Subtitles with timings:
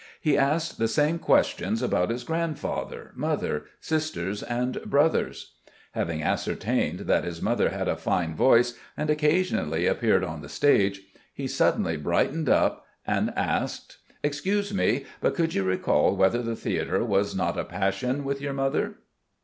[0.19, 5.53] He asked the same questions about his grandfather, mother, sisters, and brothers.
[5.91, 11.01] Having ascertained that his mother had a fine voice and occasionally appeared on the stage,
[11.35, 17.03] he suddenly brightened up and asked: "Excuse me, but could you recall whether the theatre
[17.05, 18.95] was not a passion with your mother?"